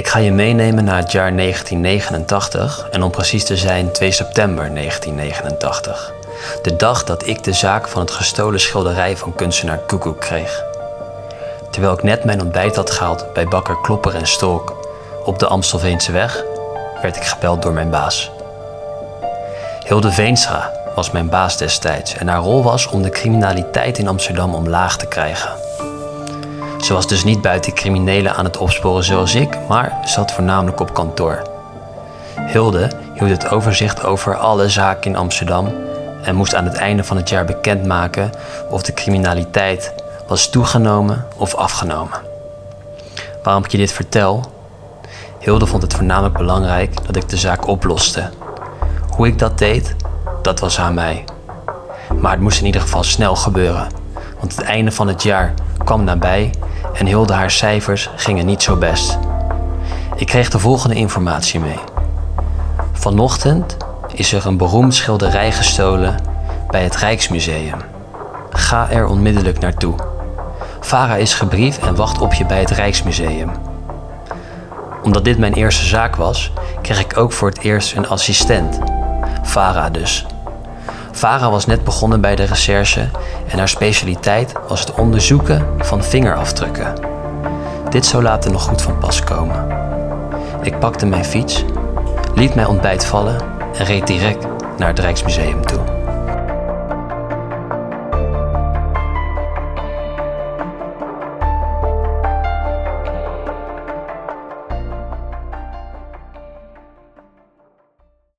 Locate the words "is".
64.12-64.32, 71.16-71.34